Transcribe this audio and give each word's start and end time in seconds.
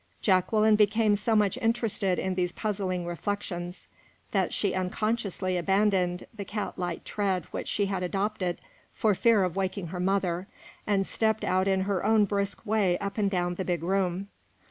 Jacqueline 0.23 0.75
became 0.75 1.15
so 1.15 1.35
much 1.35 1.59
interested 1.59 2.17
in 2.17 2.33
these 2.33 2.51
puzzling 2.51 3.05
reflections 3.05 3.87
that 4.31 4.51
she 4.51 4.73
unconsciously 4.73 5.57
abandoned 5.57 6.25
the 6.33 6.43
cat 6.43 6.75
like 6.79 7.03
tread 7.03 7.45
which 7.51 7.67
she 7.67 7.85
had 7.85 8.01
adopted 8.01 8.59
for 8.95 9.13
fear 9.13 9.43
of 9.43 9.55
waking 9.55 9.89
her 9.89 9.99
mother, 9.99 10.47
and 10.87 11.05
stepped 11.05 11.43
out 11.43 11.67
in 11.67 11.81
her 11.81 12.03
own 12.03 12.25
brisk 12.25 12.65
way 12.65 12.97
up 12.97 13.19
and 13.19 13.29
down 13.29 13.53
the 13.53 13.63
big 13.63 13.83
room. 13.83 14.27